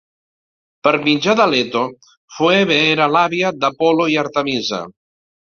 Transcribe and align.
Per 0.87 0.93
mitjà 1.03 1.35
de 1.39 1.45
Leto, 1.51 1.83
Phoebe 2.39 2.79
era 2.95 3.09
l"àvia 3.13 3.53
d"Apollo 3.61 4.09
i 4.17 4.19
Artemisa. 4.25 4.83